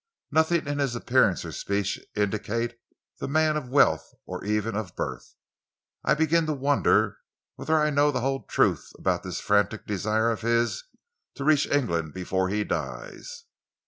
[0.31, 2.75] "Nothing in his appearance or speech indicate
[3.19, 5.35] the man of wealth or even of birth.
[6.03, 7.19] I begin to wonder
[7.53, 10.85] whether I know the whole truth about this frantic desire of his
[11.35, 13.43] to reach England before he dies?"